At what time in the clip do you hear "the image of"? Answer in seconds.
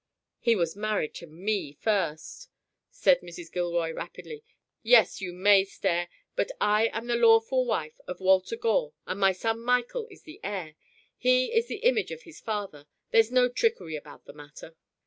11.67-12.23